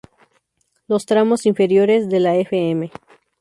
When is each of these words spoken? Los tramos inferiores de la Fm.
Los 0.87 1.05
tramos 1.05 1.45
inferiores 1.45 2.09
de 2.09 2.19
la 2.19 2.35
Fm. 2.35 2.89